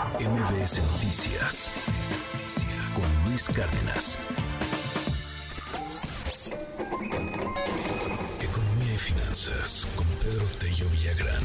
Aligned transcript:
MBS 0.00 0.80
Noticias 0.92 1.70
con 2.94 3.28
Luis 3.28 3.46
Cárdenas. 3.50 4.18
Economía 8.40 8.94
y 8.94 8.98
finanzas 8.98 9.86
con 9.94 10.06
Pedro 10.22 10.46
Tello 10.58 10.88
Villagrán. 10.88 11.42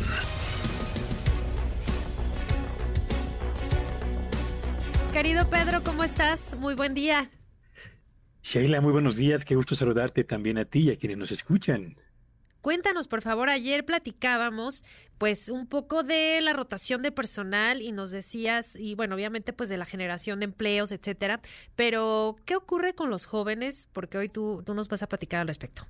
Querido 5.12 5.49
Pedro, 5.49 5.83
¿cómo 5.83 6.06
estás? 6.06 6.56
Muy 6.58 6.76
buen 6.76 6.94
día. 6.94 7.29
Sheila, 8.42 8.79
muy 8.79 8.94
buenos 8.94 9.17
días. 9.17 9.44
Qué 9.44 9.56
gusto 9.56 9.76
saludarte 9.76 10.24
también 10.24 10.60
a 10.60 10.63
ti 10.63 10.83
y 10.83 10.92
a 10.92 10.97
quienes 10.97 11.17
nos 11.17 11.31
escuchan. 11.31 11.97
Cuéntanos, 12.66 13.08
por 13.08 13.22
favor, 13.22 13.47
ayer 13.50 13.86
platicábamos 13.86 14.84
pues 15.20 15.50
un 15.50 15.68
poco 15.68 16.02
de 16.02 16.41
la 16.41 16.52
rotación 16.52 17.04
de 17.04 17.12
personal 17.12 17.80
y 17.80 17.91
nos 17.91 18.09
decías, 18.09 18.76
y 18.76 18.95
bueno, 18.95 19.13
obviamente 19.13 19.54
pues 19.54 19.70
de 19.70 19.77
la 19.77 19.86
generación 19.86 20.39
de 20.39 20.45
empleos, 20.45 20.91
etcétera, 20.91 21.41
pero 21.75 22.38
¿qué 22.44 22.55
ocurre 22.55 22.95
con 22.95 23.12
los 23.12 23.27
jóvenes? 23.27 23.88
Porque 23.94 24.17
hoy 24.17 24.30
tú, 24.30 24.63
tú 24.66 24.73
nos 24.73 24.88
vas 24.88 25.03
a 25.03 25.08
platicar 25.08 25.41
al 25.41 25.48
respecto. 25.48 25.86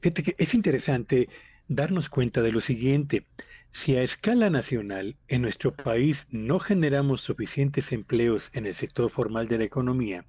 Fíjate 0.00 0.22
que 0.22 0.34
es 0.38 0.54
interesante 0.54 1.28
darnos 1.66 2.08
cuenta 2.08 2.40
de 2.40 2.52
lo 2.52 2.62
siguiente. 2.62 3.26
Si 3.70 3.98
a 3.98 4.02
escala 4.02 4.48
nacional 4.48 5.18
en 5.28 5.42
nuestro 5.42 5.74
país 5.74 6.26
no 6.30 6.58
generamos 6.58 7.20
suficientes 7.20 7.92
empleos 7.92 8.48
en 8.54 8.64
el 8.64 8.74
sector 8.74 9.10
formal 9.10 9.46
de 9.46 9.58
la 9.58 9.64
economía, 9.64 10.24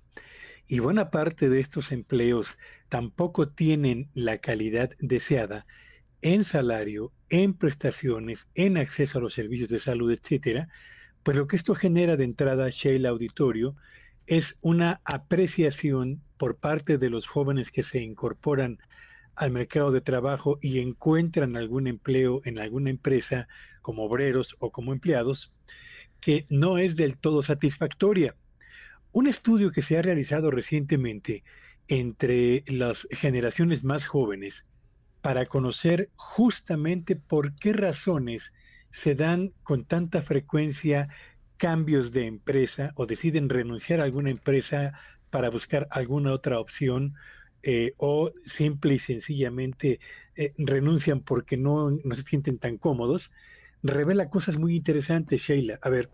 y 0.69 0.79
buena 0.79 1.09
parte 1.09 1.49
de 1.49 1.59
estos 1.59 1.91
empleos 1.91 2.59
tampoco 2.89 3.49
tienen 3.49 4.07
la 4.13 4.37
calidad 4.37 4.91
deseada 4.99 5.65
en 6.21 6.43
salario, 6.43 7.11
en 7.29 7.55
prestaciones, 7.55 8.49
en 8.53 8.77
acceso 8.77 9.17
a 9.17 9.21
los 9.21 9.33
servicios 9.33 9.69
de 9.69 9.79
salud, 9.79 10.11
etcétera, 10.11 10.69
pues 11.23 11.35
lo 11.35 11.47
que 11.47 11.55
esto 11.55 11.73
genera 11.73 12.17
de 12.17 12.23
entrada, 12.23 12.69
Sheila 12.69 13.09
Auditorio, 13.09 13.75
es 14.27 14.57
una 14.61 15.01
apreciación 15.05 16.21
por 16.37 16.57
parte 16.57 16.99
de 16.99 17.09
los 17.09 17.25
jóvenes 17.25 17.71
que 17.71 17.81
se 17.81 18.03
incorporan 18.03 18.77
al 19.35 19.49
mercado 19.49 19.91
de 19.91 20.01
trabajo 20.01 20.59
y 20.61 20.81
encuentran 20.81 21.55
algún 21.55 21.87
empleo 21.87 22.41
en 22.45 22.59
alguna 22.59 22.91
empresa 22.91 23.47
como 23.81 24.03
obreros 24.03 24.55
o 24.59 24.71
como 24.71 24.93
empleados, 24.93 25.51
que 26.21 26.45
no 26.49 26.77
es 26.77 26.95
del 26.95 27.17
todo 27.17 27.41
satisfactoria. 27.41 28.35
Un 29.11 29.27
estudio 29.27 29.71
que 29.71 29.81
se 29.81 29.97
ha 29.97 30.01
realizado 30.01 30.51
recientemente 30.51 31.43
entre 31.87 32.63
las 32.67 33.07
generaciones 33.11 33.83
más 33.83 34.05
jóvenes 34.05 34.65
para 35.21 35.47
conocer 35.47 36.11
justamente 36.15 37.15
por 37.15 37.55
qué 37.55 37.73
razones 37.73 38.53
se 38.91 39.15
dan 39.15 39.51
con 39.63 39.85
tanta 39.85 40.21
frecuencia 40.21 41.09
cambios 41.57 42.13
de 42.13 42.27
empresa 42.27 42.91
o 42.95 43.05
deciden 43.05 43.49
renunciar 43.49 43.99
a 43.99 44.03
alguna 44.03 44.29
empresa 44.29 44.93
para 45.29 45.49
buscar 45.49 45.87
alguna 45.91 46.31
otra 46.31 46.59
opción 46.59 47.15
eh, 47.63 47.93
o 47.97 48.31
simple 48.45 48.93
y 48.93 48.99
sencillamente 48.99 49.99
eh, 50.35 50.53
renuncian 50.57 51.19
porque 51.21 51.57
no, 51.57 51.91
no 51.91 52.15
se 52.15 52.23
sienten 52.23 52.59
tan 52.59 52.77
cómodos, 52.77 53.31
revela 53.83 54.29
cosas 54.29 54.57
muy 54.57 54.75
interesantes, 54.75 55.41
Sheila. 55.41 55.79
A 55.81 55.89
ver, 55.89 56.09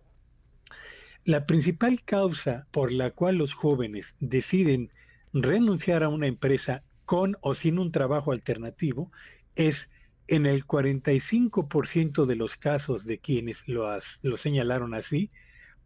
la 1.25 1.47
principal 1.47 2.03
causa 2.03 2.67
por 2.71 2.91
la 2.91 3.09
cual 3.09 3.37
los 3.37 3.53
jóvenes 3.53 4.15
deciden 4.19 4.91
renunciar 5.33 6.03
a 6.03 6.09
una 6.09 6.27
empresa 6.27 6.83
con 7.03 7.35
o 7.41 7.55
sin 7.55 7.79
un 7.79 7.91
trabajo 7.91 8.31
alternativo 8.31 9.11
es 9.55 9.89
en 10.27 10.45
el 10.45 10.65
45% 10.65 12.25
de 12.25 12.35
los 12.35 12.55
casos 12.55 13.05
de 13.05 13.17
quienes 13.17 13.67
lo, 13.67 13.87
lo 14.21 14.37
señalaron 14.37 14.93
así, 14.93 15.31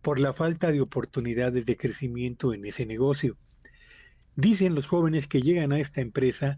por 0.02 0.20
la 0.20 0.34
falta 0.34 0.72
de 0.72 0.82
oportunidades 0.82 1.66
de 1.66 1.78
crecimiento 1.78 2.54
en 2.54 2.66
ese 2.66 2.86
negocio. 2.86 3.38
Dicen 4.36 4.76
los 4.76 4.88
jóvenes 4.88 5.28
que 5.28 5.42
llegan 5.42 5.72
a 5.72 5.80
esta 5.80 6.00
empresa, 6.02 6.58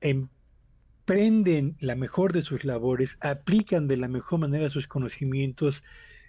emprenden 0.00 1.76
la 1.80 1.96
mejor 1.96 2.32
de 2.32 2.42
sus 2.42 2.64
labores, 2.64 3.16
aplican 3.20 3.88
de 3.88 3.96
la 3.96 4.08
mejor 4.08 4.40
manera 4.40 4.70
sus 4.70 4.86
conocimientos, 4.86 5.82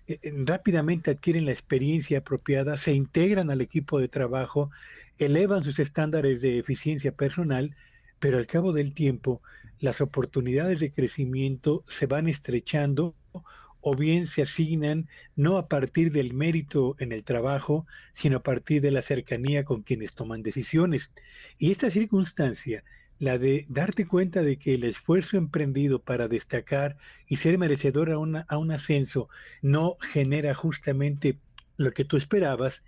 eh, 0.08 0.20
rápidamente 0.46 1.12
adquieren 1.12 1.46
la 1.46 1.52
experiencia 1.52 2.20
apropiada, 2.20 2.78
se 2.78 2.94
integran 2.94 3.50
al 3.50 3.62
equipo 3.62 4.00
de 4.00 4.08
trabajo, 4.08 4.70
elevan 5.18 5.64
sus 5.64 5.80
estándares 5.80 6.42
de 6.42 6.60
eficiencia 6.60 7.12
personal, 7.12 7.76
pero 8.20 8.38
al 8.38 8.48
cabo 8.48 8.74
del 8.74 8.94
tiempo 8.94 9.42
las 9.80 10.02
oportunidades 10.02 10.80
de 10.80 10.92
crecimiento 10.92 11.84
se 11.88 12.06
van 12.06 12.28
estrechando 12.28 13.16
o 13.82 13.96
bien 13.96 14.28
se 14.28 14.42
asignan 14.42 15.10
no 15.36 15.58
a 15.58 15.68
partir 15.68 16.14
del 16.14 16.34
mérito 16.34 16.96
en 17.00 17.12
el 17.12 17.24
trabajo, 17.24 17.86
sino 18.14 18.38
a 18.38 18.44
partir 18.44 18.82
de 18.82 18.92
la 18.92 19.02
cercanía 19.02 19.66
con 19.66 19.82
quienes 19.82 20.16
toman 20.16 20.42
decisiones. 20.42 21.12
Y 21.58 21.72
esta 21.72 21.90
circunstancia, 21.90 22.86
la 23.20 23.38
de 23.38 23.66
darte 23.70 24.06
cuenta 24.06 24.42
de 24.42 24.58
que 24.58 24.76
el 24.76 24.84
esfuerzo 24.84 25.38
emprendido 25.38 26.00
para 26.00 26.28
destacar 26.28 26.98
y 27.28 27.38
ser 27.38 27.58
merecedor 27.58 28.12
a, 28.12 28.46
a 28.48 28.58
un 28.58 28.72
ascenso 28.72 29.30
no 29.62 29.98
genera 30.02 30.54
justamente 30.54 31.38
lo 31.78 31.92
que 31.92 32.06
tú 32.06 32.18
esperabas, 32.18 32.84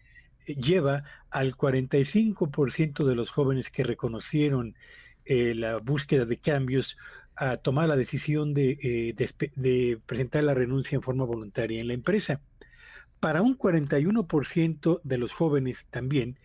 eh, 0.45 0.55
lleva 0.55 1.03
al 1.29 1.55
45% 1.55 3.03
de 3.03 3.15
los 3.15 3.31
jóvenes 3.31 3.69
que 3.69 3.83
reconocieron 3.83 4.75
eh, 5.25 5.55
la 5.55 5.77
búsqueda 5.77 6.25
de 6.25 6.37
cambios 6.37 6.97
a 7.35 7.57
tomar 7.57 7.89
la 7.89 7.95
decisión 7.95 8.53
eh, 8.55 9.13
de, 9.15 9.99
presentar 10.05 10.43
la 10.43 10.53
renuncia 10.53 10.95
en 10.95 11.01
forma 11.01 11.25
voluntaria 11.25 11.81
en 11.81 11.87
la 11.87 11.93
empresa. 11.93 12.41
Para 13.19 13.41
un 13.41 13.57
41% 13.57 15.01
de 15.03 15.17
los 15.17 15.33
jóvenes 15.33 15.87
también, 15.89 16.37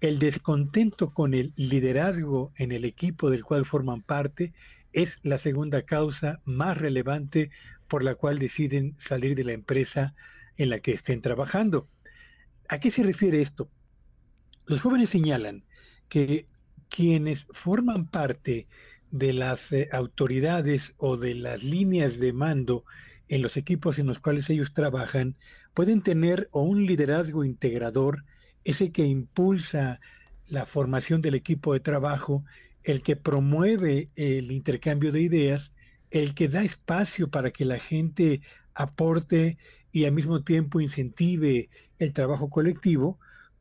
el 0.00 0.18
descontento 0.18 1.10
con 1.10 1.34
el 1.34 1.52
liderazgo 1.56 2.52
en 2.56 2.72
el 2.72 2.84
equipo 2.84 3.30
del 3.30 3.44
cual 3.44 3.66
forman 3.66 4.02
parte 4.02 4.52
es 4.92 5.18
la 5.22 5.38
segunda 5.38 5.82
causa 5.82 6.40
más 6.44 6.78
relevante 6.78 7.50
por 7.88 8.04
la 8.04 8.14
cual 8.14 8.38
deciden 8.38 8.94
salir 8.98 9.34
de 9.34 9.44
la 9.44 9.52
empresa 9.52 10.14
en 10.56 10.70
la 10.70 10.80
que 10.80 10.92
estén 10.92 11.20
trabajando. 11.20 11.88
¿A 12.68 12.78
qué 12.78 12.90
se 12.90 13.02
refiere 13.02 13.40
esto? 13.40 13.70
Los 14.66 14.80
jóvenes 14.80 15.10
señalan 15.10 15.64
que 16.08 16.46
quienes 16.88 17.46
forman 17.52 18.06
parte 18.06 18.66
de 19.10 19.32
las 19.32 19.72
eh, 19.72 19.88
autoridades 19.92 20.94
o 20.98 21.16
de 21.16 21.34
las 21.34 21.62
líneas 21.62 22.18
de 22.18 22.32
mando 22.32 22.84
en 23.28 23.42
los 23.42 23.56
equipos 23.56 23.98
en 23.98 24.06
los 24.06 24.18
cuales 24.18 24.48
ellos 24.50 24.72
trabajan 24.72 25.36
pueden 25.74 26.02
tener 26.02 26.48
o 26.50 26.62
un 26.62 26.86
liderazgo 26.86 27.44
integrador, 27.44 28.24
ese 28.64 28.92
que 28.92 29.06
impulsa 29.06 30.00
la 30.48 30.66
formación 30.66 31.20
del 31.20 31.34
equipo 31.34 31.72
de 31.72 31.80
trabajo, 31.80 32.44
el 32.82 33.02
que 33.02 33.16
promueve 33.16 34.10
el 34.14 34.50
intercambio 34.50 35.12
de 35.12 35.20
ideas, 35.20 35.72
el 36.10 36.34
que 36.34 36.48
da 36.48 36.64
espacio 36.64 37.30
para 37.30 37.50
que 37.50 37.64
la 37.64 37.78
gente 37.78 38.40
aporte 38.74 39.58
y 39.92 40.04
al 40.04 40.12
mismo 40.12 40.42
tiempo 40.42 40.80
incentive 40.80 41.68
el 41.98 42.12
trabajo 42.12 42.48
colectivo, 42.48 43.18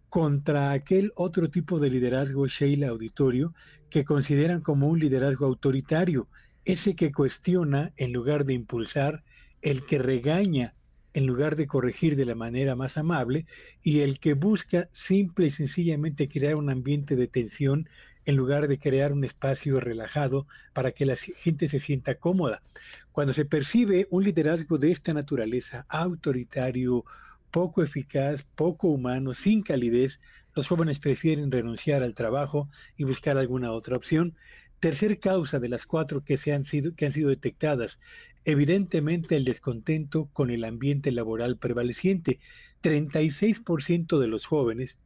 contra 0.10 0.72
aquel 0.72 1.12
otro 1.16 1.50
tipo 1.50 1.80
de 1.80 1.90
liderazgo, 1.90 2.48
Sheila 2.48 2.90
Auditorio, 2.90 3.54
que 3.90 4.06
consideran 4.06 4.62
como 4.62 4.88
un 4.88 5.00
liderazgo 5.00 5.46
autoritario, 5.46 6.30
ese 6.66 6.96
que 6.96 7.12
cuestiona 7.12 7.92
en 7.98 8.14
lugar 8.14 8.46
de 8.46 8.54
impulsar, 8.54 9.24
el 9.62 9.86
que 9.86 9.98
regaña 9.98 10.76
en 11.18 11.26
lugar 11.26 11.56
de 11.56 11.66
corregir 11.66 12.16
de 12.16 12.26
la 12.26 12.36
manera 12.36 12.76
más 12.76 12.96
amable 12.96 13.48
y 13.82 14.02
el 14.02 14.20
que 14.20 14.36
busca 14.36 14.88
simple 14.92 15.48
y 15.48 15.52
sencillamente 15.52 16.30
crear 16.30 16.54
un 16.54 16.70
ambiente 16.70 17.16
de 17.16 17.28
tensión 17.28 17.90
en 18.26 18.36
lugar 18.36 18.68
de 18.68 18.78
crear 18.78 19.12
un 19.14 19.24
espacio 19.24 19.80
relajado 19.80 20.46
para 20.74 20.92
que 20.92 21.08
la 21.08 21.16
gente 21.16 21.70
se 21.70 21.80
sienta 21.80 22.20
cómoda. 22.20 22.62
Cuando 23.12 23.34
se 23.34 23.46
percibe 23.46 24.06
un 24.12 24.26
liderazgo 24.26 24.78
de 24.78 24.92
esta 24.92 25.12
naturaleza, 25.12 25.88
autoritario, 25.90 27.04
poco 27.50 27.82
eficaz, 27.82 28.46
poco 28.56 28.88
humano, 28.90 29.34
sin 29.34 29.64
calidez, 29.64 30.20
los 30.54 30.68
jóvenes 30.68 31.00
prefieren 31.00 31.52
renunciar 31.52 32.04
al 32.04 32.14
trabajo 32.14 32.70
y 32.96 33.06
buscar 33.06 33.40
alguna 33.40 33.72
otra 33.72 33.96
opción. 33.96 34.36
Tercer 34.80 35.20
causa 35.20 35.58
de 35.58 35.70
las 35.70 35.88
cuatro 35.88 36.24
que, 36.24 36.38
se 36.38 36.54
han, 36.54 36.64
sido, 36.64 36.94
que 36.94 37.08
han 37.08 37.12
sido 37.12 37.30
detectadas, 37.30 38.00
evidentemente 38.48 39.36
el 39.36 39.44
descontento 39.44 40.30
con 40.32 40.50
el 40.50 40.64
ambiente 40.64 41.12
laboral 41.12 41.58
prevaleciente. 41.58 42.40
36% 42.82 44.20
de 44.20 44.28
los 44.28 44.46
jóvenes 44.46 44.98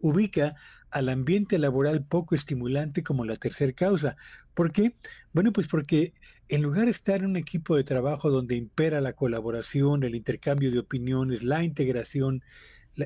ubica 0.00 0.54
al 0.90 1.08
ambiente 1.08 1.56
laboral 1.58 2.04
poco 2.04 2.34
estimulante 2.34 3.02
como 3.02 3.24
la 3.24 3.36
tercera 3.36 3.72
causa. 3.72 4.16
¿Por 4.52 4.70
qué? 4.70 4.96
Bueno, 5.32 5.50
pues 5.50 5.66
porque 5.66 6.12
en 6.50 6.60
lugar 6.60 6.84
de 6.84 6.90
estar 6.90 7.20
en 7.20 7.30
un 7.30 7.36
equipo 7.38 7.74
de 7.74 7.84
trabajo 7.84 8.28
donde 8.28 8.56
impera 8.56 9.00
la 9.00 9.14
colaboración, 9.14 10.04
el 10.04 10.14
intercambio 10.14 10.70
de 10.70 10.80
opiniones, 10.80 11.42
la 11.42 11.64
integración, 11.64 12.42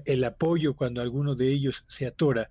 el 0.06 0.24
apoyo 0.24 0.74
cuando 0.74 1.02
alguno 1.02 1.36
de 1.36 1.52
ellos 1.52 1.84
se 1.86 2.06
atora, 2.06 2.50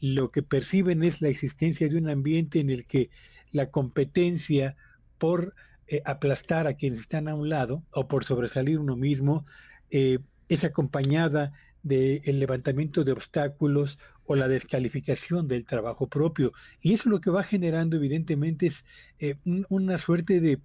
lo 0.00 0.32
que 0.32 0.42
perciben 0.42 1.04
es 1.04 1.22
la 1.22 1.28
existencia 1.28 1.88
de 1.88 1.98
un 1.98 2.08
ambiente 2.08 2.58
en 2.58 2.68
el 2.68 2.84
que 2.84 3.10
la 3.52 3.70
competencia 3.70 4.74
por 5.18 5.54
eh, 5.90 6.00
aplastar 6.04 6.66
a 6.66 6.74
quienes 6.74 7.00
están 7.00 7.28
a 7.28 7.34
un 7.34 7.48
lado 7.48 7.82
o 7.90 8.08
por 8.08 8.24
sobresalir 8.24 8.78
uno 8.78 8.96
mismo 8.96 9.44
es 9.90 10.62
acompañada 10.62 11.52
del 11.82 12.38
levantamiento 12.38 13.02
de 13.02 13.10
obstáculos 13.10 13.98
o 14.24 14.36
la 14.36 14.46
descalificación 14.46 15.48
del 15.48 15.66
trabajo 15.66 16.08
propio. 16.08 16.52
Y 16.80 16.92
eso 16.92 17.08
lo 17.08 17.20
que 17.20 17.30
va 17.30 17.42
generando 17.42 17.96
evidentemente 17.96 18.68
es 18.68 18.84
una 19.68 19.98
suerte 19.98 20.40
de 20.40 20.60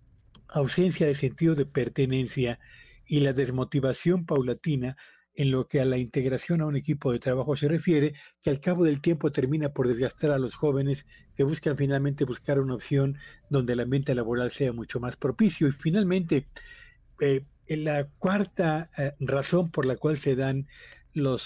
ausencia 0.48 1.08
de 1.08 1.16
sentido 1.16 1.56
de 1.56 1.66
pertenencia 1.66 2.60
y 3.08 3.22
la 3.22 3.34
desmotivación 3.34 4.26
paulatina 4.26 4.96
en 5.36 5.52
lo 5.52 5.68
que 5.68 5.82
a 5.82 5.86
la 5.86 5.98
integración 5.98 6.62
a 6.62 6.66
un 6.66 6.76
equipo 6.76 7.12
de 7.12 7.20
trabajo 7.20 7.56
se 7.56 7.68
refiere, 7.68 8.14
que 8.42 8.50
al 8.50 8.60
cabo 8.60 8.86
del 8.86 9.02
tiempo 9.02 9.32
termina 9.32 9.70
por 9.70 9.88
desgastar 9.88 10.32
a 10.32 10.40
los 10.40 10.56
jóvenes 10.56 11.06
que 11.36 11.44
buscan 11.44 11.78
finalmente 11.78 12.24
buscar 12.24 12.60
una 12.60 12.76
opción 12.76 13.18
donde 13.50 13.74
el 13.74 13.82
ambiente 13.82 14.16
laboral 14.16 14.52
sea 14.52 14.72
mucho 14.72 15.00
más 15.00 15.18
propicio. 15.18 15.68
Y 15.68 15.72
finalmente, 15.72 16.48
eh, 17.20 17.44
la 17.68 18.08
cuarta 18.18 18.90
eh, 18.98 19.14
razón 19.20 19.72
por 19.72 19.86
la 19.86 19.98
cual 19.98 20.18
se 20.18 20.36
dan 20.36 20.68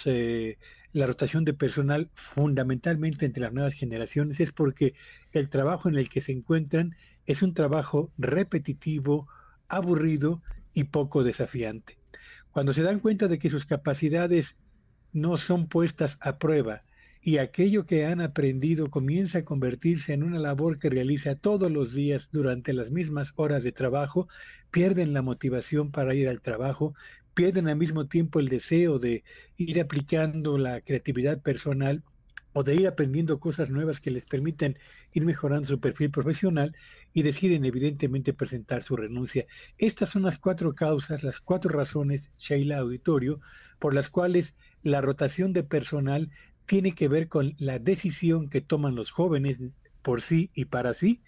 eh, 0.05 0.57
la 0.93 1.05
rotación 1.05 1.45
de 1.45 1.53
personal 1.53 2.09
fundamentalmente 2.13 3.25
entre 3.25 3.43
las 3.43 3.53
nuevas 3.53 3.73
generaciones 3.73 4.39
es 4.39 4.51
porque 4.51 4.93
el 5.31 5.49
trabajo 5.49 5.89
en 5.89 5.95
el 5.95 6.09
que 6.09 6.21
se 6.21 6.31
encuentran 6.31 6.95
es 7.25 7.41
un 7.43 7.53
trabajo 7.53 8.11
repetitivo, 8.17 9.27
aburrido 9.67 10.41
y 10.73 10.85
poco 10.85 11.23
desafiante. 11.23 11.98
Cuando 12.51 12.73
se 12.73 12.83
dan 12.83 12.99
cuenta 12.99 13.27
de 13.27 13.39
que 13.39 13.49
sus 13.49 13.65
capacidades 13.65 14.55
no 15.11 15.37
son 15.37 15.67
puestas 15.67 16.17
a 16.21 16.37
prueba 16.37 16.83
y 17.21 17.37
aquello 17.37 17.85
que 17.85 18.05
han 18.05 18.21
aprendido 18.21 18.89
comienza 18.89 19.39
a 19.39 19.45
convertirse 19.45 20.13
en 20.13 20.23
una 20.23 20.39
labor 20.39 20.79
que 20.79 20.89
realiza 20.89 21.35
todos 21.35 21.69
los 21.69 21.93
días 21.93 22.29
durante 22.31 22.73
las 22.73 22.91
mismas 22.91 23.33
horas 23.35 23.63
de 23.63 23.71
trabajo, 23.71 24.27
pierden 24.71 25.13
la 25.13 25.21
motivación 25.21 25.91
para 25.91 26.15
ir 26.15 26.29
al 26.29 26.41
trabajo, 26.41 26.93
pierden 27.33 27.67
al 27.67 27.77
mismo 27.77 28.07
tiempo 28.07 28.39
el 28.39 28.47
deseo 28.47 28.99
de 28.99 29.23
ir 29.57 29.79
aplicando 29.81 30.57
la 30.57 30.81
creatividad 30.81 31.41
personal 31.41 32.03
o 32.53 32.63
de 32.63 32.75
ir 32.75 32.87
aprendiendo 32.87 33.39
cosas 33.39 33.69
nuevas 33.69 33.99
que 33.99 34.11
les 34.11 34.25
permiten 34.25 34.77
ir 35.13 35.25
mejorando 35.25 35.67
su 35.67 35.79
perfil 35.79 36.11
profesional 36.11 36.75
y 37.13 37.23
deciden 37.23 37.65
evidentemente 37.65 38.33
presentar 38.33 38.83
su 38.83 38.95
renuncia. 38.95 39.45
Estas 39.77 40.09
son 40.09 40.23
las 40.23 40.37
cuatro 40.37 40.73
causas, 40.73 41.23
las 41.23 41.39
cuatro 41.39 41.71
razones, 41.71 42.31
Sheila 42.37 42.77
Auditorio, 42.77 43.39
por 43.79 43.93
las 43.93 44.09
cuales 44.09 44.53
la 44.83 45.01
rotación 45.01 45.53
de 45.53 45.63
personal 45.63 46.29
tiene 46.65 46.93
que 46.93 47.07
ver 47.07 47.27
con 47.27 47.55
la 47.57 47.79
decisión 47.79 48.49
que 48.49 48.61
toman 48.61 48.95
los 48.95 49.11
jóvenes 49.11 49.57
por 50.01 50.21
sí 50.21 50.51
y 50.53 50.65
para 50.65 50.93
sí 50.93 51.21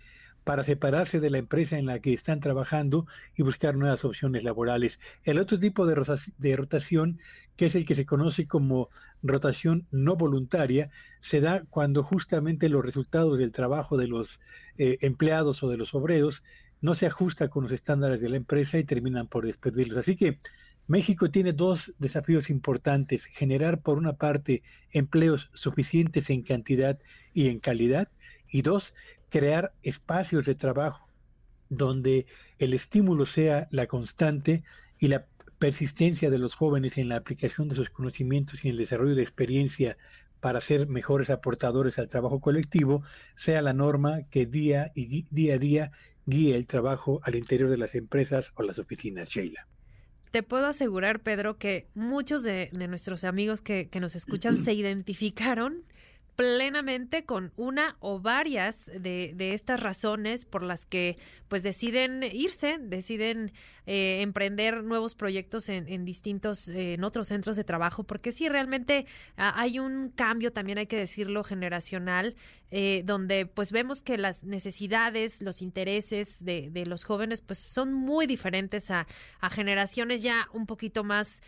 para 0.44 0.64
separarse 0.64 1.20
de 1.20 1.30
la 1.30 1.38
empresa 1.38 1.78
en 1.78 1.86
la 1.86 2.00
que 2.00 2.14
están 2.14 2.40
trabajando 2.40 3.06
y 3.36 3.44
buscar 3.44 3.76
nuevas 3.76 4.04
opciones 4.04 4.44
laborales. 4.44 5.00
El 5.24 5.40
otro 5.40 5.60
tipo 5.60 5.86
de, 5.86 6.56
rotación, 6.56 7.20
que 7.62 7.68
es 7.68 7.76
el 7.76 7.86
que 7.86 7.94
se 7.94 8.08
conoce 8.08 8.48
como 8.48 8.90
rotación 9.22 9.86
no 9.92 10.16
voluntaria, 10.16 10.90
se 11.20 11.42
da 11.42 11.64
cuando 11.70 12.02
justamente 12.02 12.70
los 12.70 12.84
resultados 12.84 13.38
del 13.38 13.52
trabajo 13.52 13.98
de 13.98 14.08
los 14.08 14.40
eh, 14.80 14.98
empleados 15.02 15.62
o 15.62 15.70
de 15.70 15.78
los 15.78 15.94
obreros 15.94 16.42
no 16.82 16.96
se 16.96 17.06
ajusta 17.06 17.50
con 17.50 17.62
los 17.62 17.72
estándares 17.72 18.20
de 18.20 18.30
la 18.30 18.38
empresa 18.38 18.80
y 18.80 18.84
terminan 18.84 19.28
por 19.28 19.46
despedirlos. 19.46 20.00
Así 20.00 20.16
que 20.16 20.40
México 20.88 21.30
tiene 21.30 21.54
dos 21.54 21.94
desafíos 22.00 22.50
importantes, 22.50 23.26
generar 23.26 23.80
por 23.82 24.00
una 24.00 24.14
parte 24.14 24.64
empleos 24.92 25.52
suficientes 25.54 26.32
en 26.32 26.42
cantidad 26.42 26.98
y 27.32 27.50
en 27.50 27.60
calidad, 27.60 28.10
y 28.50 28.64
dos, 28.64 28.96
crear 29.30 29.72
espacios 29.84 30.48
de 30.48 30.56
trabajo 30.56 31.08
donde 31.70 32.26
el 32.58 32.74
estímulo 32.74 33.28
sea 33.28 33.68
la 33.70 33.86
constante 33.86 34.64
y 34.98 35.10
la 35.10 35.26
persistencia 35.62 36.32
de 36.32 36.40
los 36.40 36.56
jóvenes 36.56 36.98
en 36.98 37.08
la 37.08 37.18
aplicación 37.18 37.70
de 37.70 37.76
sus 37.76 37.92
conocimientos 37.92 38.66
y 38.66 38.68
en 38.68 38.72
el 38.72 38.80
desarrollo 38.80 39.14
de 39.14 39.22
experiencia 39.22 39.96
para 40.40 40.60
ser 40.60 40.88
mejores 40.88 41.30
aportadores 41.30 42.00
al 42.00 42.10
trabajo 42.10 42.40
colectivo 42.40 43.04
sea 43.36 43.62
la 43.62 43.72
norma 43.72 44.24
que 44.32 44.48
día, 44.48 44.92
y 44.96 45.28
día 45.30 45.54
a 45.54 45.58
día 45.60 45.92
guíe 46.26 46.56
el 46.56 46.66
trabajo 46.66 47.22
al 47.22 47.36
interior 47.36 47.70
de 47.70 47.78
las 47.78 47.94
empresas 47.94 48.54
o 48.56 48.64
las 48.64 48.80
oficinas, 48.80 49.30
Sheila. 49.30 49.68
Te 50.32 50.42
puedo 50.42 50.66
asegurar, 50.66 51.20
Pedro, 51.20 51.60
que 51.60 51.86
muchos 51.94 52.42
de, 52.42 52.72
nuestros 52.90 53.24
amigos 53.24 53.62
que, 53.62 53.88
que 53.88 54.00
nos 54.00 54.16
escuchan 54.16 54.58
se 54.64 54.74
identificaron 54.74 55.84
plenamente 56.36 57.24
con 57.24 57.52
una 57.56 57.98
o 58.00 58.20
varias 58.20 58.88
de, 58.88 59.34
de, 59.36 59.54
estas 59.54 59.80
razones 59.80 60.46
por 60.46 60.64
las 60.64 60.88
que 60.88 61.18
pues 61.48 61.62
deciden 61.62 62.24
irse, 62.24 62.78
deciden 62.80 63.52
eh, 63.86 64.22
emprender 64.22 64.84
nuevos 64.84 65.16
proyectos 65.16 65.68
en, 65.70 65.88
en 65.88 66.06
distintos, 66.06 66.70
eh, 66.70 66.94
en 66.94 67.04
otros 67.04 67.28
centros 67.28 67.56
de 67.56 67.64
trabajo, 67.64 68.04
porque 68.04 68.32
sí, 68.32 68.48
realmente 68.48 69.08
ah, 69.38 69.54
hay 69.56 69.80
un 69.80 70.10
cambio, 70.10 70.54
también 70.54 70.78
hay 70.78 70.88
que 70.88 70.98
decirlo, 70.98 71.44
generacional, 71.44 72.36
eh, 72.70 73.02
donde 73.06 73.48
pues 73.48 73.72
vemos 73.72 74.02
que 74.02 74.18
las 74.18 74.44
necesidades, 74.44 75.42
los 75.42 75.62
intereses 75.62 76.46
de, 76.46 76.70
de 76.70 76.86
los 76.86 77.04
jóvenes 77.04 77.42
pues 77.42 77.60
son 77.60 77.92
muy 77.92 78.28
diferentes 78.28 78.92
a, 78.92 79.08
a 79.40 79.50
generaciones 79.50 80.22
ya 80.22 80.48
un 80.54 80.68
poquito 80.68 81.04
más, 81.04 81.42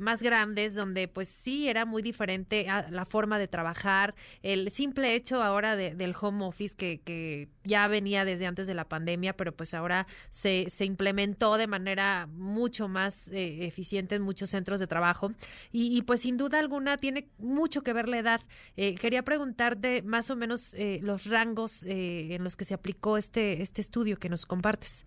más 0.00 0.22
grandes, 0.22 0.74
donde 0.74 1.08
pues 1.08 1.28
sí 1.28 1.68
era 1.68 1.84
muy 1.84 2.02
diferente 2.02 2.66
la 2.90 3.04
forma 3.04 3.38
de 3.38 3.48
trabajar, 3.48 4.14
el 4.42 4.70
simple 4.70 5.14
hecho 5.14 5.42
ahora 5.42 5.76
del 5.76 6.14
home 6.18 6.44
office 6.44 6.76
que, 6.76 7.00
que 7.04 7.48
ya 7.64 7.86
venía 7.88 8.24
desde 8.24 8.46
antes 8.46 8.66
de 8.66 8.74
la 8.74 8.88
pandemia, 8.88 9.36
pero 9.36 9.54
pues 9.54 9.74
ahora 9.74 10.06
se, 10.30 10.68
se 10.70 10.84
implementó 10.84 11.56
de 11.56 11.66
manera 11.66 12.28
mucho 12.32 12.88
más 12.88 13.28
eh, 13.28 13.66
eficiente 13.66 14.14
en 14.14 14.22
muchos 14.22 14.50
centros 14.50 14.80
de 14.80 14.86
trabajo. 14.86 15.32
Y, 15.72 16.02
pues 16.02 16.20
sin 16.20 16.36
duda 16.36 16.58
alguna 16.58 16.96
tiene 16.96 17.28
mucho 17.38 17.82
que 17.82 17.92
ver 17.92 18.08
la 18.08 18.18
edad. 18.18 18.40
Eh, 18.76 18.94
quería 18.94 19.22
preguntarte 19.22 20.02
más 20.02 20.30
o 20.30 20.36
menos 20.36 20.74
eh, 20.74 21.00
los 21.02 21.26
rangos 21.26 21.84
en 21.86 22.42
los 22.44 22.56
que 22.56 22.64
se 22.64 22.74
aplicó 22.74 23.16
este, 23.16 23.62
este 23.62 23.80
estudio 23.80 24.18
que 24.18 24.28
nos 24.28 24.46
compartes. 24.46 25.06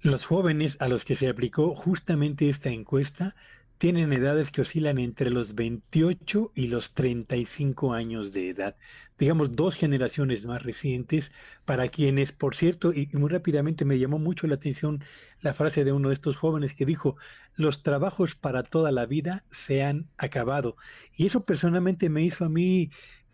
Los 0.00 0.24
jóvenes 0.24 0.76
a 0.80 0.88
los 0.88 1.04
que 1.04 1.16
se 1.16 1.28
aplicó 1.28 1.74
justamente 1.74 2.48
esta 2.48 2.68
encuesta 2.68 3.34
tienen 3.78 4.12
edades 4.12 4.50
que 4.50 4.60
oscilan 4.60 4.98
entre 4.98 5.30
los 5.30 5.54
28 5.54 6.52
y 6.54 6.66
los 6.66 6.94
35 6.94 7.92
años 7.92 8.32
de 8.32 8.50
edad. 8.50 8.76
Digamos, 9.18 9.56
dos 9.56 9.74
generaciones 9.74 10.44
más 10.44 10.62
recientes, 10.62 11.32
para 11.64 11.88
quienes, 11.88 12.32
por 12.32 12.54
cierto, 12.54 12.92
y 12.92 13.08
muy 13.12 13.28
rápidamente 13.28 13.84
me 13.84 13.98
llamó 13.98 14.18
mucho 14.18 14.46
la 14.46 14.54
atención 14.54 15.02
la 15.42 15.54
frase 15.54 15.84
de 15.84 15.92
uno 15.92 16.08
de 16.08 16.14
estos 16.14 16.36
jóvenes 16.36 16.74
que 16.74 16.86
dijo, 16.86 17.16
los 17.56 17.82
trabajos 17.82 18.36
para 18.36 18.62
toda 18.62 18.92
la 18.92 19.06
vida 19.06 19.44
se 19.50 19.82
han 19.82 20.08
acabado. 20.16 20.76
Y 21.16 21.26
eso 21.26 21.44
personalmente 21.44 22.08
me 22.08 22.22
hizo 22.22 22.44
a 22.44 22.48
mí 22.48 22.90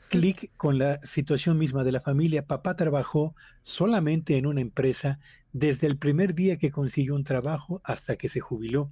clic 0.08 0.50
con 0.56 0.78
la 0.78 1.00
situación 1.02 1.58
misma 1.58 1.85
de 1.85 1.92
la 1.92 2.00
familia. 2.00 2.47
Papá 2.47 2.76
trabajó 2.76 3.35
solamente 3.62 4.37
en 4.37 4.47
una 4.47 4.61
empresa 4.61 5.18
desde 5.52 5.87
el 5.87 5.99
primer 5.99 6.35
día 6.35 6.56
que 6.58 6.70
consiguió 6.70 7.14
un 7.14 7.25
trabajo 7.25 7.80
hasta 7.85 8.16
que 8.16 8.28
se 8.28 8.40
jubiló. 8.40 8.90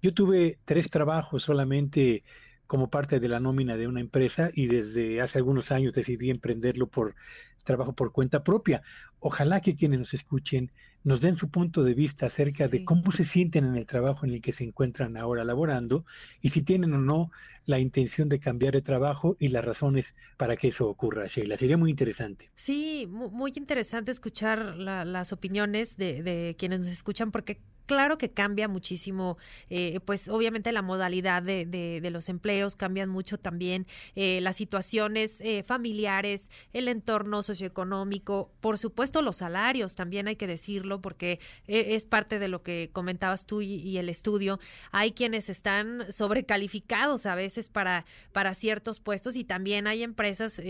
Yo 0.00 0.14
tuve 0.14 0.58
tres 0.64 0.90
trabajos 0.90 1.42
solamente 1.42 2.22
como 2.68 2.90
parte 2.90 3.18
de 3.18 3.28
la 3.28 3.40
nómina 3.40 3.76
de 3.76 3.88
una 3.88 4.00
empresa 4.00 4.50
y 4.52 4.66
desde 4.66 5.20
hace 5.22 5.38
algunos 5.38 5.72
años 5.72 5.94
decidí 5.94 6.30
emprenderlo 6.30 6.86
por 6.86 7.16
trabajo 7.64 7.94
por 7.94 8.12
cuenta 8.12 8.44
propia. 8.44 8.82
Ojalá 9.20 9.60
que 9.60 9.74
quienes 9.74 9.98
nos 9.98 10.14
escuchen 10.14 10.70
nos 11.02 11.22
den 11.22 11.38
su 11.38 11.48
punto 11.48 11.82
de 11.82 11.94
vista 11.94 12.26
acerca 12.26 12.68
de 12.68 12.84
cómo 12.84 13.10
se 13.10 13.24
sienten 13.24 13.64
en 13.64 13.76
el 13.76 13.86
trabajo 13.86 14.26
en 14.26 14.34
el 14.34 14.42
que 14.42 14.52
se 14.52 14.64
encuentran 14.64 15.16
ahora 15.16 15.44
laborando 15.44 16.04
y 16.42 16.50
si 16.50 16.62
tienen 16.62 16.92
o 16.92 16.98
no 16.98 17.30
la 17.64 17.78
intención 17.78 18.28
de 18.28 18.38
cambiar 18.38 18.74
de 18.74 18.82
trabajo 18.82 19.34
y 19.38 19.48
las 19.48 19.64
razones 19.64 20.14
para 20.36 20.56
que 20.56 20.68
eso 20.68 20.88
ocurra, 20.88 21.26
Sheila. 21.26 21.56
Sería 21.56 21.78
muy 21.78 21.90
interesante. 21.90 22.50
Sí, 22.54 23.06
muy 23.08 23.52
interesante 23.56 24.10
escuchar 24.10 24.76
las 24.76 25.32
opiniones 25.32 25.96
de, 25.96 26.22
de 26.22 26.54
quienes 26.58 26.80
nos 26.80 26.88
escuchan 26.88 27.30
porque 27.30 27.62
claro 27.88 28.18
que 28.18 28.30
cambia 28.30 28.68
muchísimo, 28.68 29.38
eh, 29.70 29.98
pues 30.04 30.28
obviamente 30.28 30.70
la 30.72 30.82
modalidad 30.82 31.42
de, 31.42 31.64
de, 31.66 32.10
los 32.10 32.28
empleos 32.28 32.76
cambian 32.76 33.08
mucho 33.08 33.38
también, 33.38 33.86
eh, 34.14 34.40
las 34.42 34.56
situaciones 34.56 35.40
eh, 35.40 35.62
familiares, 35.64 36.50
el 36.72 36.86
entorno 36.86 37.42
socioeconómico, 37.42 38.52
por 38.60 38.76
supuesto 38.78 39.22
los 39.22 39.36
salarios, 39.36 39.96
también 39.96 40.28
hay 40.28 40.36
que 40.36 40.46
decirlo, 40.46 41.00
porque 41.00 41.40
es 41.66 42.04
parte 42.04 42.38
de 42.38 42.48
lo 42.48 42.62
que 42.62 42.90
comentabas 42.92 43.46
tú 43.46 43.62
y, 43.62 43.96
el 43.96 44.10
estudio. 44.10 44.60
Hay 44.92 45.12
quienes 45.12 45.48
están 45.48 46.12
sobrecalificados 46.12 47.24
a 47.24 47.34
veces 47.34 47.70
para, 47.70 48.04
para 48.32 48.52
ciertos 48.52 49.00
puestos 49.00 49.34
y 49.36 49.44
también 49.44 49.86
hay 49.86 50.02
empresas 50.02 50.60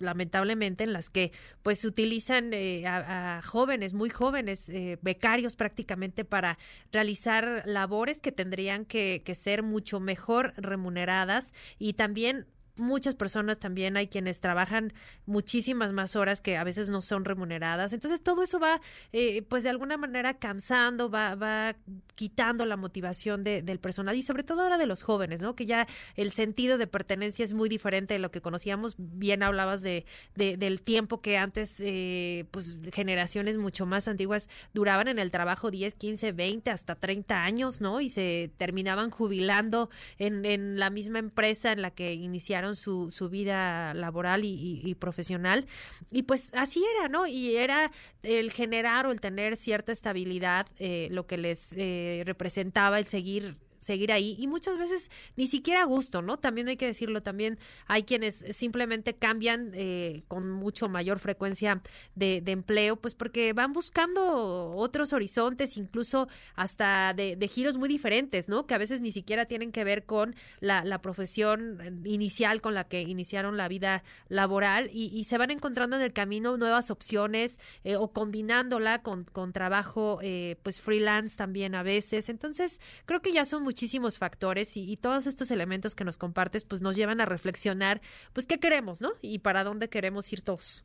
lamentablemente 0.00 0.84
en 0.84 0.92
las 0.92 1.10
que 1.10 1.32
pues 1.62 1.84
utilizan 1.84 2.52
eh, 2.52 2.86
a, 2.86 3.40
jóvenes, 3.44 3.94
muy 3.94 4.10
jóvenes, 4.10 4.68
eh, 4.68 4.98
becarios 5.02 5.56
prácticamente 5.56 6.24
para 6.24 6.58
realizar 6.92 7.62
labores 7.66 8.20
que 8.20 8.32
tendrían 8.32 8.84
que 8.84 9.22
ser 9.34 9.62
mucho 9.62 10.00
mejor 10.00 10.52
remuneradas 10.56 11.54
y 11.78 11.92
también 11.92 12.46
muchas 12.76 13.14
personas 13.14 13.58
también 13.58 13.96
hay 13.96 14.08
quienes 14.08 14.40
trabajan 14.40 14.92
muchísimas 15.26 15.92
más 15.92 16.16
horas 16.16 16.40
que 16.40 16.56
a 16.56 16.64
veces 16.64 16.90
no 16.90 17.02
son 17.02 17.24
remuneradas. 17.24 17.92
Entonces 17.92 18.22
todo 18.22 18.42
eso 18.42 18.58
va, 18.58 18.80
eh, 19.12 19.42
pues 19.42 19.62
de 19.62 19.70
alguna 19.70 19.96
manera 19.96 20.34
cansando, 20.34 21.10
va, 21.10 21.34
va 21.34 21.76
quitando 22.14 22.66
la 22.66 22.76
motivación 22.76 23.44
de, 23.44 23.62
del 23.62 23.80
personal 23.80 24.16
y 24.16 24.22
sobre 24.22 24.42
todo 24.42 24.62
ahora 24.62 24.78
de 24.78 24.86
los 24.86 25.02
jóvenes, 25.02 25.42
¿no? 25.42 25.54
Que 25.54 25.66
ya 25.66 25.86
el 26.16 26.32
sentido 26.32 26.78
de 26.78 26.86
pertenencia 26.86 27.44
es 27.44 27.52
muy 27.52 27.68
diferente 27.68 28.14
de 28.14 28.20
lo 28.20 28.30
que 28.30 28.40
conocíamos. 28.40 28.94
Bien 28.98 29.42
hablabas 29.42 29.82
de, 29.82 30.04
del 30.34 30.82
tiempo 30.82 31.20
que 31.20 31.38
antes, 31.38 31.80
eh, 31.80 32.46
pues 32.50 32.76
generaciones 32.92 33.56
mucho 33.56 33.86
más 33.86 34.08
antiguas 34.08 34.48
duraban 34.74 35.08
en 35.08 35.18
el 35.18 35.30
trabajo 35.30 35.70
10, 35.70 35.94
15, 35.94 36.32
20, 36.32 36.70
hasta 36.70 36.94
30 36.94 37.42
años, 37.42 37.80
¿no? 37.80 38.00
Y 38.00 38.08
se 38.08 38.50
terminaban 38.56 39.10
jubilando 39.10 39.90
en, 40.18 40.44
en 40.44 40.78
la 40.78 40.90
misma 40.90 41.18
empresa 41.18 41.72
en 41.72 41.82
la 41.82 41.90
que 41.90 42.12
iniciaron 42.12 42.59
su, 42.74 43.10
su 43.10 43.28
vida 43.28 43.94
laboral 43.94 44.42
y, 44.44 44.94
profesional. 44.98 45.66
Y 46.10 46.22
pues 46.22 46.50
así 46.54 46.82
era, 46.98 47.08
¿no? 47.08 47.26
Y 47.26 47.56
era 47.56 47.90
el 48.22 48.52
generar 48.52 49.06
o 49.06 49.12
el 49.12 49.20
tener 49.20 49.56
cierta 49.56 49.92
estabilidad 49.92 50.66
eh, 50.78 51.08
lo 51.10 51.26
que 51.26 51.38
les 51.38 51.74
eh, 51.76 52.22
representaba 52.26 52.98
el 52.98 53.06
seguir 53.06 53.56
seguir 53.80 54.12
ahí 54.12 54.36
y 54.38 54.46
muchas 54.46 54.78
veces 54.78 55.10
ni 55.36 55.46
siquiera 55.46 55.82
a 55.82 55.84
gusto, 55.86 56.22
¿no? 56.22 56.38
También 56.38 56.68
hay 56.68 56.76
que 56.76 56.86
decirlo, 56.86 57.22
también 57.22 57.58
hay 57.86 58.04
quienes 58.04 58.44
simplemente 58.52 59.14
cambian 59.14 59.72
eh, 59.74 60.22
con 60.28 60.50
mucho 60.50 60.88
mayor 60.88 61.18
frecuencia 61.18 61.82
de, 62.14 62.42
empleo, 62.46 62.96
pues 62.96 63.14
porque 63.14 63.52
van 63.52 63.72
buscando 63.72 64.72
otros 64.74 65.12
horizontes, 65.12 65.76
incluso 65.76 66.28
hasta 66.56 67.14
de, 67.14 67.36
giros 67.48 67.78
muy 67.78 67.88
diferentes, 67.88 68.48
¿no? 68.48 68.66
Que 68.66 68.74
a 68.74 68.78
veces 68.78 69.00
ni 69.00 69.12
siquiera 69.12 69.46
tienen 69.46 69.72
que 69.72 69.84
ver 69.84 70.04
con 70.04 70.34
la, 70.60 71.00
profesión 71.00 72.02
inicial 72.04 72.60
con 72.60 72.74
la 72.74 72.84
que 72.84 73.00
iniciaron 73.00 73.56
la 73.56 73.68
vida 73.68 74.02
laboral 74.28 74.90
y, 74.92 75.24
se 75.30 75.38
van 75.38 75.50
encontrando 75.50 75.96
en 75.96 76.02
el 76.02 76.12
camino 76.12 76.56
nuevas 76.56 76.90
opciones 76.90 77.60
eh, 77.84 77.94
o 77.96 78.12
combinándola 78.12 79.02
con, 79.02 79.24
con 79.24 79.52
trabajo 79.52 80.18
eh, 80.22 80.56
pues 80.62 80.80
freelance 80.80 81.36
también 81.36 81.74
a 81.74 81.82
veces. 81.82 82.28
Entonces, 82.28 82.80
creo 83.06 83.22
que 83.22 83.32
ya 83.32 83.44
son 83.44 83.62
muchísimos 83.70 84.18
factores 84.18 84.76
y, 84.76 84.96
todos 84.96 85.28
estos 85.28 85.52
elementos 85.52 85.94
que 85.94 86.02
nos 86.04 86.16
compartes 86.16 86.64
pues 86.64 86.82
nos 86.82 86.96
llevan 86.96 87.20
a 87.20 87.24
reflexionar 87.24 88.00
pues 88.32 88.44
qué 88.44 88.58
queremos, 88.58 89.00
¿no? 89.00 89.12
Y 89.22 89.38
para 89.38 89.62
dónde 89.62 89.88
queremos 89.88 90.32
ir 90.32 90.40
todos. 90.40 90.84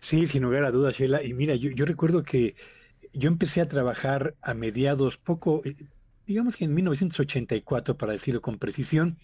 Sí, 0.00 0.26
sin 0.26 0.42
lugar 0.42 0.64
a 0.64 0.70
dudas, 0.70 0.96
Sheila. 0.96 1.22
Y 1.22 1.32
mira, 1.32 1.54
yo, 1.54 1.70
yo 1.70 1.86
recuerdo 1.86 2.22
que 2.22 2.56
yo 3.14 3.28
empecé 3.28 3.62
a 3.62 3.68
trabajar 3.68 4.34
a 4.42 4.52
mediados, 4.52 5.16
poco, 5.16 5.62
eh, 5.64 5.76
digamos 6.26 6.56
que 6.56 6.66
en 6.66 6.74
1984, 6.74 7.96
para 7.96 8.12
decirlo 8.12 8.42
con 8.42 8.58
precisión, 8.58 9.16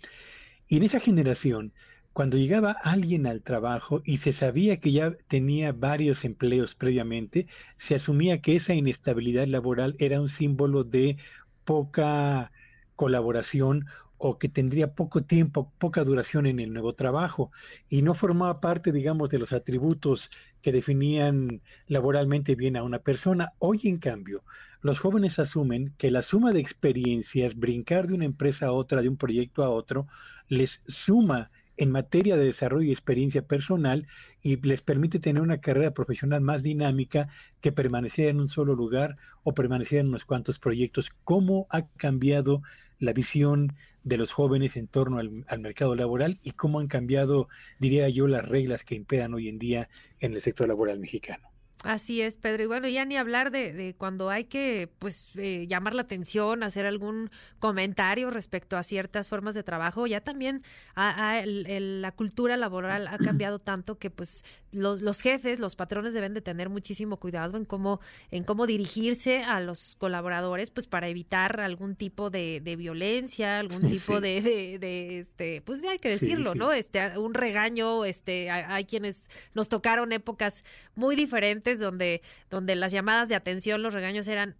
y 0.67 0.79
en 0.79 0.85
esa 0.85 0.99
generación, 0.99 1.75
cuando 2.15 2.39
llegaba 2.39 2.73
alguien 2.83 3.27
al 3.27 3.43
trabajo 3.43 4.01
y 4.07 4.17
se 4.17 4.33
sabía 4.33 4.81
que 4.81 4.91
ya 4.91 5.15
tenía 5.29 5.73
varios 5.73 6.25
empleos 6.25 6.75
previamente, 6.75 7.47
se 7.77 7.95
asumía 7.95 8.41
que 8.41 8.57
esa 8.57 8.73
inestabilidad 8.73 9.47
laboral 9.47 9.97
era 9.99 10.19
un 10.19 10.31
símbolo 10.31 10.83
de 10.83 11.19
poca 11.67 12.51
colaboración 12.95 13.85
o 14.19 14.39
que 14.39 14.49
tendría 14.49 14.95
poco 14.95 15.25
tiempo, 15.25 15.71
poca 15.79 16.03
duración 16.03 16.47
en 16.47 16.59
el 16.61 16.73
nuevo 16.73 16.95
trabajo 16.95 17.51
y 17.91 18.01
no 18.01 18.15
formaba 18.15 18.63
parte, 18.63 18.93
digamos, 18.93 19.29
de 19.29 19.39
los 19.39 19.53
atributos 19.53 20.31
que 20.63 20.73
definían 20.73 21.61
laboralmente 21.87 22.55
bien 22.55 22.79
a 22.79 22.83
una 22.83 23.01
persona. 23.01 23.53
Hoy, 23.59 23.81
en 23.85 23.99
cambio, 23.99 24.43
los 24.81 24.99
jóvenes 25.01 25.39
asumen 25.39 25.93
que 25.99 26.11
la 26.11 26.23
suma 26.23 26.53
de 26.53 26.61
experiencias, 26.61 27.57
brincar 27.57 28.07
de 28.07 28.15
una 28.15 28.25
empresa 28.25 28.69
a 28.69 28.73
otra, 28.73 29.03
de 29.03 29.11
un 29.11 29.19
proyecto 29.19 29.63
a 29.63 29.69
otro, 29.69 30.07
les 30.49 30.81
suma 30.87 31.51
en 31.77 31.91
materia 31.91 32.37
de 32.37 32.45
desarrollo 32.47 32.89
y 32.89 32.93
experiencia 32.93 33.47
personal 33.47 34.07
y 34.43 34.57
les 34.57 34.83
permite 34.83 35.19
tener 35.19 35.43
una 35.43 35.61
carrera 35.61 35.93
profesional 35.93 36.41
más 36.41 36.63
dinámica 36.63 37.29
que 37.61 37.73
permanecer 37.73 38.29
en 38.29 38.41
un 38.41 38.49
solo 38.49 38.75
lugar 38.75 39.17
o 39.43 39.55
permanecer 39.55 40.01
en 40.01 40.09
unos 40.09 40.25
cuantos 40.25 40.59
proyectos. 40.59 41.11
¿Cómo 41.25 41.67
ha 41.71 41.89
cambiado 41.97 42.63
la 42.99 43.13
visión 43.13 43.75
de 44.05 44.17
los 44.17 44.33
jóvenes 44.33 44.77
en 44.77 44.87
torno 44.87 45.19
al, 45.19 45.45
al, 45.49 45.61
mercado 45.61 45.95
laboral 45.95 46.39
y 46.43 46.53
cómo 46.53 46.81
han 46.81 46.87
cambiado, 46.87 47.49
diría 47.79 48.09
yo, 48.09 48.27
las 48.29 48.47
reglas 48.47 48.85
que 48.85 48.95
imperan 48.95 49.35
hoy 49.35 49.49
en 49.49 49.59
día 49.59 49.89
en 50.21 50.33
el 50.33 50.43
sector 50.43 50.69
laboral 50.69 51.01
mexicano? 51.01 51.56
Así 51.87 52.21
es, 52.21 52.37
Pedro. 52.37 52.65
Y 52.65 52.67
bueno, 52.67 52.89
ya 52.89 53.05
ni 53.05 53.17
hablar 53.17 53.51
de, 53.51 53.73
de 53.73 53.95
cuando 53.95 54.29
hay 54.29 54.45
que, 54.45 54.91
pues, 54.99 55.31
eh, 55.37 55.67
llamar 55.69 55.95
la 55.95 56.03
atención, 56.03 56.63
hacer 56.63 56.85
algún 56.85 57.31
comentario 57.61 58.31
respecto 58.31 58.77
a 58.77 58.83
ciertas 58.83 59.29
formas 59.29 59.55
de 59.55 59.63
trabajo. 59.63 60.07
Ya 60.07 60.21
también 60.21 60.63
la 60.97 62.13
cultura 62.13 62.57
laboral 62.57 63.07
ha 63.07 63.19
cambiado 63.19 63.59
tanto 63.61 63.99
que, 63.99 64.11
pues, 64.11 64.45
los, 64.73 65.01
los, 65.01 65.21
jefes, 65.21 65.59
los 65.59 65.77
patrones 65.77 66.13
deben 66.13 66.35
de 66.35 66.41
tener 66.41 66.69
muchísimo 66.69 67.19
cuidado 67.19 67.57
en 67.57 67.65
cómo, 67.65 68.01
en 68.31 68.45
cómo 68.45 68.67
dirigirse 68.67 69.43
a 69.45 69.61
los 69.61 69.95
colaboradores, 69.97 70.71
pues, 70.71 70.87
para 70.87 71.09
evitar 71.09 71.61
algún 71.61 71.95
tipo 71.95 72.31
de, 72.31 72.61
de 72.63 72.77
violencia, 72.77 73.59
algún 73.61 73.83
tipo 73.89 74.21
de, 74.21 74.79
de, 74.81 75.21
este, 75.21 75.63
pues, 75.63 75.85
hay 75.85 75.99
que 75.99 76.09
decirlo, 76.09 76.55
¿no? 76.55 76.73
Este, 76.73 77.17
un 77.19 77.33
regaño, 77.33 78.05
este, 78.05 78.51
hay 78.51 78.85
quienes 78.87 79.31
nos 79.55 79.69
tocaron 79.69 80.13
épocas 80.13 80.65
muy 80.95 81.15
diferentes 81.15 81.76
donde, 81.81 82.23
donde 82.51 82.77
las 82.77 82.93
llamadas 82.93 83.29
de 83.29 83.35
atención, 83.35 83.83
los 83.83 83.95
regaños 83.95 84.29
eran 84.29 84.57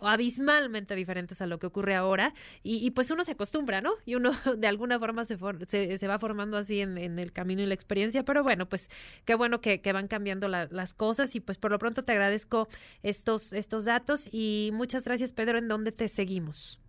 abismalmente 0.00 0.94
diferentes 0.94 1.40
a 1.40 1.46
lo 1.46 1.58
que 1.58 1.66
ocurre 1.66 1.94
ahora 1.94 2.34
y, 2.62 2.90
pues 2.92 3.10
uno 3.10 3.24
se 3.24 3.32
acostumbra, 3.32 3.80
¿no? 3.80 3.92
Y 4.04 4.14
uno 4.14 4.30
de 4.56 4.66
alguna 4.66 4.98
forma 4.98 5.24
se, 5.24 5.36
se, 5.66 6.08
va 6.08 6.18
formando 6.18 6.56
así 6.56 6.80
en, 6.80 6.98
en, 6.98 7.18
el 7.18 7.32
camino 7.32 7.62
y 7.62 7.66
la 7.66 7.74
experiencia, 7.74 8.24
pero 8.24 8.42
bueno, 8.42 8.68
pues 8.68 8.90
qué 9.24 9.34
bueno 9.34 9.60
que, 9.60 9.80
que 9.80 9.92
van 9.92 10.08
cambiando 10.08 10.48
las 10.48 10.94
cosas 10.94 11.34
y 11.34 11.40
pues 11.40 11.58
por 11.58 11.70
lo 11.70 11.78
pronto 11.78 12.04
te 12.04 12.12
agradezco 12.12 12.68
estos, 13.02 13.52
estos 13.52 13.84
datos 13.84 14.28
y 14.32 14.70
muchas 14.72 15.04
gracias 15.04 15.32
Pedro, 15.32 15.58
¿en 15.58 15.68
dónde 15.68 15.92
te 15.92 16.08
seguimos? 16.08 16.80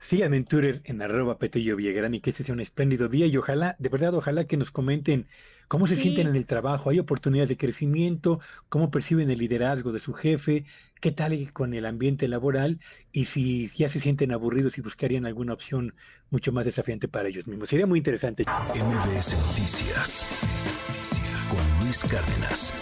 Síganme 0.00 0.38
en 0.38 0.44
Twitter 0.44 0.80
en 0.84 1.00
arroba 1.00 1.38
Villagrán 1.40 2.14
y 2.14 2.20
que 2.20 2.30
este 2.30 2.42
sea 2.42 2.54
un 2.54 2.60
espléndido 2.60 3.08
día 3.08 3.26
y 3.26 3.36
ojalá, 3.36 3.76
de 3.78 3.88
verdad, 3.88 4.14
ojalá 4.14 4.44
que 4.44 4.56
nos 4.56 4.70
comenten 4.70 5.28
cómo 5.70 5.86
se 5.86 5.94
sienten 5.94 6.26
en 6.26 6.34
el 6.34 6.46
trabajo, 6.46 6.90
hay 6.90 6.98
oportunidades 6.98 7.48
de 7.48 7.56
crecimiento, 7.56 8.40
cómo 8.68 8.90
perciben 8.90 9.30
el 9.30 9.38
liderazgo 9.38 9.92
de 9.92 10.00
su 10.00 10.12
jefe, 10.12 10.64
qué 11.00 11.12
tal 11.12 11.32
con 11.52 11.74
el 11.74 11.86
ambiente 11.86 12.26
laboral 12.26 12.80
y 13.12 13.26
si 13.26 13.68
ya 13.76 13.88
se 13.88 14.00
sienten 14.00 14.32
aburridos 14.32 14.78
y 14.78 14.80
buscarían 14.80 15.26
alguna 15.26 15.52
opción 15.52 15.94
mucho 16.28 16.50
más 16.50 16.64
desafiante 16.64 17.06
para 17.06 17.28
ellos 17.28 17.46
mismos. 17.46 17.68
Sería 17.68 17.86
muy 17.86 18.00
interesante. 18.00 18.42
MBS 18.74 19.36
Noticias 19.46 20.26
con 21.48 21.84
Luis 21.84 22.02
Cárdenas. 22.02 22.74